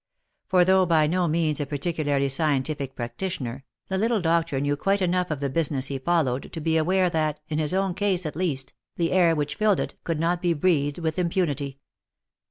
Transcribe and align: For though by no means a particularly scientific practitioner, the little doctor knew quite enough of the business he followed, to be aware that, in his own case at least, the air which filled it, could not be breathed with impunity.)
For 0.47 0.65
though 0.65 0.87
by 0.87 1.05
no 1.05 1.27
means 1.27 1.59
a 1.59 1.67
particularly 1.67 2.27
scientific 2.27 2.95
practitioner, 2.95 3.65
the 3.87 3.99
little 3.99 4.19
doctor 4.19 4.59
knew 4.59 4.75
quite 4.75 4.99
enough 4.99 5.29
of 5.29 5.41
the 5.41 5.49
business 5.51 5.89
he 5.93 5.99
followed, 5.99 6.51
to 6.53 6.59
be 6.59 6.75
aware 6.75 7.07
that, 7.11 7.39
in 7.49 7.59
his 7.59 7.75
own 7.75 7.93
case 7.93 8.25
at 8.25 8.35
least, 8.35 8.73
the 8.95 9.11
air 9.11 9.35
which 9.35 9.53
filled 9.53 9.79
it, 9.79 9.93
could 10.03 10.19
not 10.19 10.41
be 10.41 10.53
breathed 10.55 10.97
with 10.97 11.19
impunity.) 11.19 11.81